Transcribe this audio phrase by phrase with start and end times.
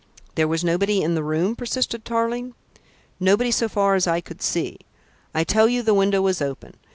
[0.33, 2.55] "There was nobody in the room?" persisted Tarling.
[3.19, 4.79] "Nobody so far as I could see.
[5.31, 6.73] I tell you the window was open.